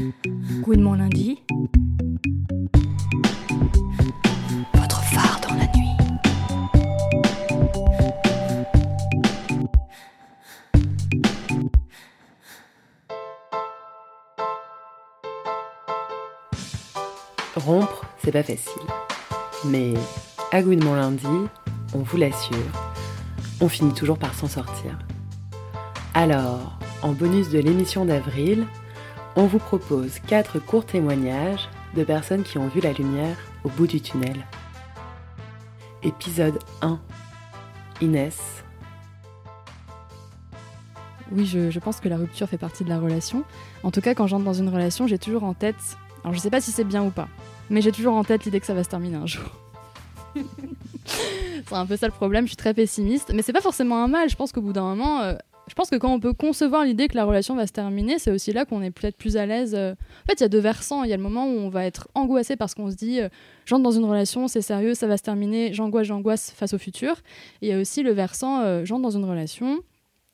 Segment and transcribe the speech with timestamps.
[0.00, 1.42] Good mon lundi.
[4.74, 5.90] Votre phare dans la nuit.
[17.56, 18.70] Rompre, c'est pas facile.
[19.66, 19.92] Mais
[20.50, 21.26] à goût de mon lundi,
[21.92, 22.56] on vous l'assure,
[23.60, 24.98] on finit toujours par s'en sortir.
[26.14, 28.66] Alors, en bonus de l'émission d'avril,
[29.36, 33.86] on vous propose quatre courts témoignages de personnes qui ont vu la lumière au bout
[33.86, 34.46] du tunnel.
[36.02, 36.98] Épisode 1
[38.00, 38.38] Inès.
[41.32, 43.44] Oui, je, pense que la rupture fait partie de la relation.
[43.84, 45.76] En tout cas, quand j'entre dans une relation, j'ai toujours en tête.
[46.24, 47.28] Alors, je sais pas si c'est bien ou pas,
[47.68, 49.44] mais j'ai toujours en tête l'idée que ça va se terminer un jour.
[51.04, 54.08] c'est un peu ça le problème, je suis très pessimiste, mais c'est pas forcément un
[54.08, 54.28] mal.
[54.28, 55.34] Je pense qu'au bout d'un moment, euh,
[55.70, 58.32] je pense que quand on peut concevoir l'idée que la relation va se terminer, c'est
[58.32, 59.76] aussi là qu'on est peut-être plus à l'aise.
[59.76, 59.92] euh.
[59.92, 61.04] En fait, il y a deux versants.
[61.04, 63.28] Il y a le moment où on va être angoissé parce qu'on se dit, euh,
[63.66, 67.18] j'entre dans une relation, c'est sérieux, ça va se terminer, j'angoisse, j'angoisse face au futur.
[67.62, 69.78] Et il y a aussi le versant, euh, j'entre dans une relation.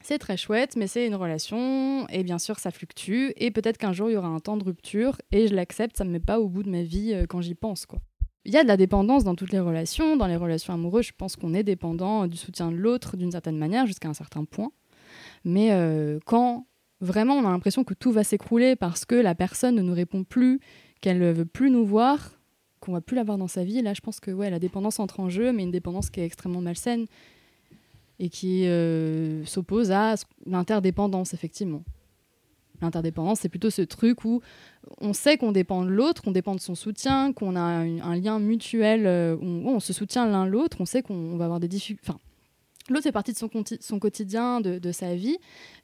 [0.00, 3.92] C'est très chouette, mais c'est une relation, et bien sûr ça fluctue, et peut-être qu'un
[3.92, 6.38] jour il y aura un temps de rupture, et je l'accepte, ça me met pas
[6.40, 7.84] au bout de ma vie euh, quand j'y pense.
[8.46, 10.16] Il y a de la dépendance dans toutes les relations.
[10.16, 13.58] Dans les relations amoureuses, je pense qu'on est dépendant du soutien de l'autre d'une certaine
[13.58, 14.70] manière jusqu'à un certain point.
[15.44, 16.66] Mais euh, quand
[17.00, 20.24] vraiment on a l'impression que tout va s'écrouler parce que la personne ne nous répond
[20.24, 20.60] plus,
[21.00, 22.32] qu'elle ne veut plus nous voir,
[22.80, 24.98] qu'on va plus la voir dans sa vie, là je pense que ouais, la dépendance
[25.00, 27.06] entre en jeu, mais une dépendance qui est extrêmement malsaine
[28.18, 31.84] et qui euh, s'oppose à ce- l'interdépendance, effectivement.
[32.80, 34.40] L'interdépendance, c'est plutôt ce truc où
[35.00, 38.38] on sait qu'on dépend de l'autre, qu'on dépend de son soutien, qu'on a un, lien
[38.38, 42.12] mutuel, euh, où on, se soutient l'un l'autre, on sait qu'on va avoir des difficultés.
[42.92, 43.48] L'autre fait partie de son,
[43.98, 45.36] quotidien, de, sa vie,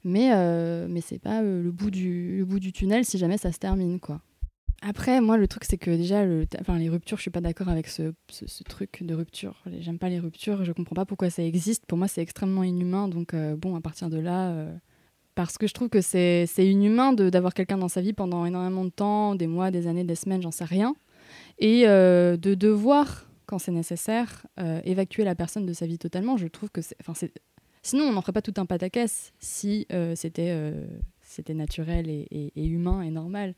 [0.03, 3.99] mais, euh, mais c'est pas euh, le, bout du, tunnel si jamais ça se termine,
[3.99, 4.21] quoi.
[4.81, 8.13] Après, moi, le truc, c'est que déjà, les ruptures, je suis pas d'accord avec ce,
[8.67, 9.63] truc de rupture.
[9.79, 11.85] J'aime pas les ruptures, je comprends pas pourquoi ça existe.
[11.87, 13.07] Pour moi, c'est extrêmement inhumain.
[13.07, 14.75] Donc, euh, bon, à partir de là, euh,
[15.33, 18.89] parce que je trouve que c'est inhumain d'avoir quelqu'un dans sa vie pendant énormément de
[18.89, 20.95] temps, des mois, des années, des semaines, j'en sais rien.
[21.57, 26.37] Et de devoir, quand c'est nécessaire, euh, évacuer la personne de sa vie totalement.
[26.37, 26.97] Je trouve que c'est.
[27.81, 30.85] Sinon, on n'en ferait pas tout un pataquès si euh, c'était euh,
[31.21, 33.53] c'était naturel et humain et normal.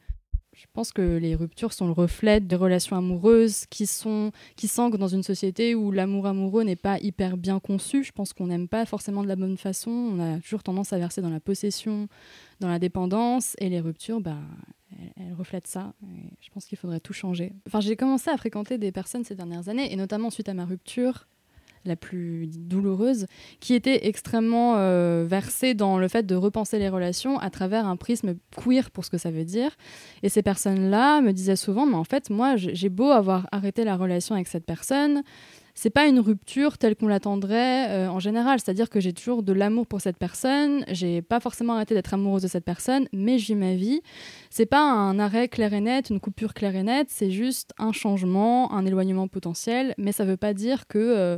[0.58, 4.98] Je pense que les ruptures sont le reflet des relations amoureuses qui sont qui s'ancrent
[4.98, 8.04] dans une société où l'amour amoureux n'est pas hyper bien conçu.
[8.04, 9.92] Je pense qu'on n'aime pas forcément de la bonne façon.
[9.92, 12.08] On a toujours tendance à verser dans la possession,
[12.60, 14.40] dans la dépendance, et les ruptures, bah,
[15.16, 15.94] elles, reflètent ça.
[16.02, 17.54] Et je pense qu'il faudrait tout changer.
[17.68, 20.66] Enfin, j'ai commencé à fréquenter des personnes ces dernières années, et notamment suite à ma
[20.66, 21.28] rupture
[21.88, 23.26] la plus douloureuse,
[23.60, 27.96] qui était extrêmement euh, versée dans le fait de repenser les relations à travers un
[27.96, 29.72] prisme queer pour ce que ça veut dire.
[30.24, 33.96] Et ces personnes-là me disaient souvent, mais en fait, moi, j'ai beau avoir arrêté la
[33.96, 35.24] relation avec cette personne,
[35.78, 38.60] c'est pas une rupture telle qu'on l'attendrait euh, en général.
[38.60, 42.42] C'est-à-dire que j'ai toujours de l'amour pour cette personne, j'ai pas forcément arrêté d'être amoureuse
[42.42, 44.02] de cette personne, mais j'ai ma vie.
[44.50, 47.92] C'est pas un arrêt clair et net, une coupure claire et nette, c'est juste un
[47.92, 51.38] changement, un éloignement potentiel, mais ça veut pas dire que euh,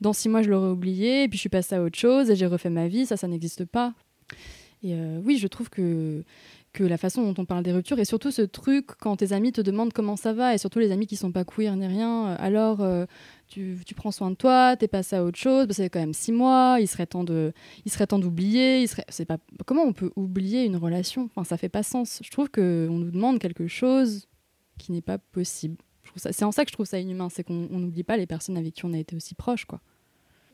[0.00, 2.36] dans six mois je l'aurais oublié, et puis je suis passée à autre chose et
[2.36, 3.92] j'ai refait ma vie, ça, ça n'existe pas.
[4.84, 6.22] Et euh, oui, je trouve que
[6.72, 9.50] que la façon dont on parle des ruptures et surtout ce truc quand tes amis
[9.50, 12.26] te demandent comment ça va et surtout les amis qui sont pas queer ni rien
[12.38, 12.78] alors
[13.50, 16.32] tu, prends soin de toi t'es passé à autre chose bah, c'est quand même six
[16.32, 17.52] mois il serait temps de
[17.84, 21.24] il serait temps d'oublier il serait c'est pas comment on peut oublier une relation?
[21.24, 22.20] Enfin ça fait pas sens.
[22.24, 24.28] Je trouve que on nous demande quelque chose
[24.78, 25.76] qui n'est pas possible.
[26.16, 28.56] C'est en ça que je trouve ça inhumain c'est qu'on on n'oublie pas les personnes
[28.56, 29.80] avec qui on a été aussi proche quoi.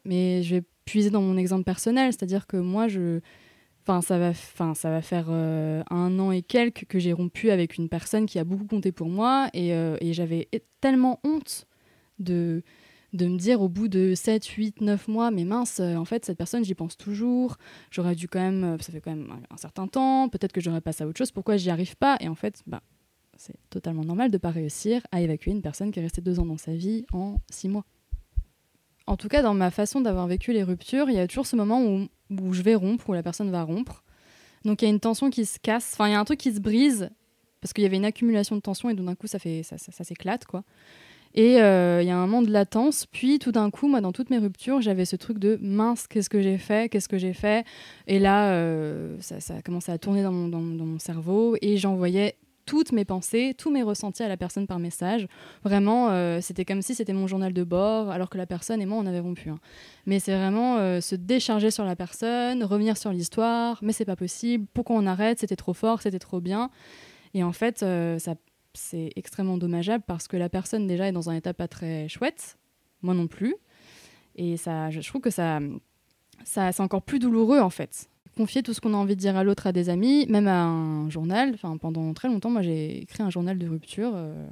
[0.05, 3.21] Mais je vais puiser dans mon exemple personnel c'est-à-dire que moi je
[3.89, 7.53] Enfin, ça va, enfin, ça va faire euh, un an et quelques que j'ai rompu
[7.53, 10.49] avec une personne qui a beaucoup compté pour moi et, euh, et j'avais
[10.81, 11.69] tellement honte
[12.19, 12.65] de,
[13.17, 16.25] de me dire au bout de 7, 8, 9 mois, mais mince, euh, en fait,
[16.25, 17.57] cette personne, j'y pense toujours.
[17.91, 20.81] J'aurais dû quand même, euh, ça fait quand même un, certain temps, peut-être que j'aurais
[20.81, 22.17] passé à autre chose, pourquoi j'y arrive pas?
[22.21, 22.83] Et en fait, bah,
[23.37, 26.47] c'est totalement normal de pas réussir à évacuer une personne qui est restée deux ans
[26.47, 27.85] dans sa vie en six mois.
[29.07, 31.57] En tout cas, dans ma façon d'avoir vécu les ruptures, il y a toujours ce
[31.57, 34.03] moment où, où je vais rompre, où la personne va rompre.
[34.65, 36.41] Donc il y a une tension qui se casse, enfin il y a un truc
[36.41, 37.11] qui se brise,
[37.61, 40.05] parce qu'il y avait une accumulation de tension et d'un coup ça, fait, ça, ça
[40.05, 40.65] s'éclate, quoi.
[41.37, 44.13] Et euh, il y a un moment de latence, puis tout d'un coup, moi dans
[44.13, 47.35] toutes mes ruptures, j'avais ce truc de mince, qu'est-ce que j'ai fait, qu'est-ce que j'ai
[47.35, 47.67] fait?
[48.07, 52.91] Et là, euh, ça, ça a commencé à tourner dans mon, cerveau et j'envoyais toutes
[52.93, 55.29] mes pensées, tous mes ressentis à la personne par message.
[55.63, 58.87] Vraiment, euh, c'était comme si c'était mon journal de bord, alors que la personne et
[58.87, 59.51] moi, on avait rompu.
[59.51, 59.59] hein.
[60.07, 64.67] Mais c'est vraiment se décharger sur la personne, revenir sur l'histoire, mais c'est pas possible,
[64.73, 66.71] pourquoi on arrête, c'était trop fort, c'était trop bien.
[67.35, 67.81] Et en fait,
[68.19, 68.35] ça,
[68.77, 72.59] c'est extrêmement dommageable parce que la personne déjà est dans un état pas très chouette,
[73.03, 73.57] moi non plus.
[74.37, 75.61] Et ça, je, trouve que ça,
[76.45, 79.45] c'est encore plus douloureux en fait confier tout ce qu'on a envie de dire à
[79.45, 81.53] l'autre à des amis, même à un journal.
[81.55, 84.47] Enfin, pendant très longtemps, moi, j'ai écrit un journal de rupture euh,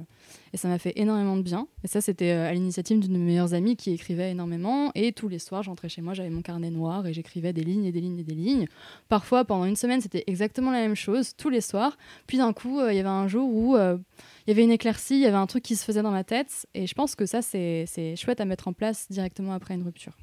[0.53, 1.67] et ça m'a fait énormément de bien.
[1.83, 4.91] Et ça, c'était euh, à l'initiative d'une de mes meilleures amies qui écrivait énormément.
[4.95, 7.85] Et tous les soirs, j'entrais chez moi, j'avais mon carnet noir et j'écrivais des lignes
[7.85, 8.67] et des lignes et des lignes.
[9.07, 11.95] Parfois, pendant une semaine, c'était exactement la même chose, tous les soirs.
[12.25, 15.15] Puis d'un coup, euh, il y avait un jour où il y avait une éclaircie,
[15.15, 16.65] il y avait un truc qui se faisait dans ma tête.
[16.73, 20.17] Et je pense que ça, c'est chouette à mettre en place directement après une rupture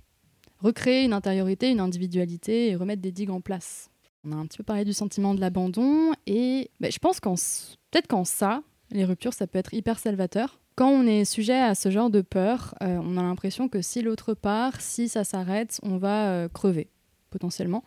[0.62, 3.90] recréer une intériorité, une individualité et remettre des digues en place.
[4.24, 7.34] On a un petit peu parlé du sentiment de l'abandon et bah, je pense qu'en
[7.34, 10.60] peut-être qu'en ça, les ruptures, ça peut être hyper salvateur.
[10.76, 14.00] Quand on est sujet à ce genre de peur, euh, on a l'impression que si
[14.00, 16.88] l'autre part, si ça s'arrête, on va euh, crever
[17.30, 17.82] potentiellement.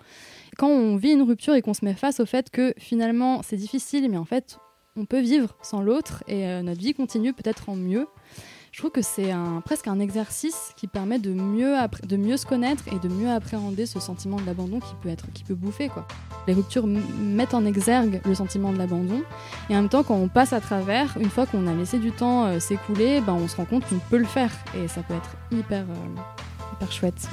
[0.57, 3.57] Quand on vit une rupture et qu'on se met face au fait que finalement c'est
[3.57, 4.57] difficile, mais en fait
[4.97, 8.07] on peut vivre sans l'autre et euh, notre vie continue peut-être en mieux,
[8.75, 12.45] je trouve que c'est un, presque un exercice qui permet de mieux, de mieux se
[12.45, 15.87] connaître et de mieux appréhender ce sentiment de l'abandon qui peut être qui peut bouffer
[15.87, 16.05] quoi.
[16.45, 19.23] Les ruptures mettent en exergue le sentiment de l'abandon
[19.69, 22.11] et en même temps quand on passe à travers, une fois qu'on a laissé du
[22.11, 25.13] temps euh, s'écouler, ben, on se rend compte qu'on peut le faire et ça peut
[25.13, 27.29] être hyper, euh, hyper chouette.